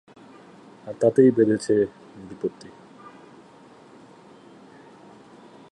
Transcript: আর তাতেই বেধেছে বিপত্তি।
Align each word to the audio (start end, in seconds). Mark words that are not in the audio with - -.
আর 0.87 0.93
তাতেই 1.01 1.29
বেধেছে 1.31 1.75
বিপত্তি। 2.29 2.69